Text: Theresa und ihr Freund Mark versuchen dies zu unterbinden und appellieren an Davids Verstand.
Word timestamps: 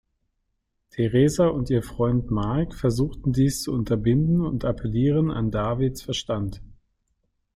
Theresa 0.89 1.49
und 1.49 1.69
ihr 1.69 1.83
Freund 1.83 2.31
Mark 2.31 2.73
versuchen 2.73 3.33
dies 3.33 3.61
zu 3.61 3.71
unterbinden 3.71 4.41
und 4.43 4.65
appellieren 4.65 5.29
an 5.29 5.51
Davids 5.51 6.01
Verstand. 6.01 6.59